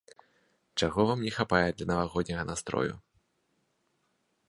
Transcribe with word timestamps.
Чаго 0.83 1.05
вам 1.11 1.19
не 1.27 1.33
хапае 1.37 1.69
для 1.81 1.85
навагодняга 1.91 2.43
настрою? 2.51 2.91